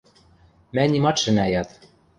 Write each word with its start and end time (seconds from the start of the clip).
Мӓ 0.75 0.83
нимат 0.91 1.17
шӹнӓ 1.23 1.45
яд. 1.61 1.69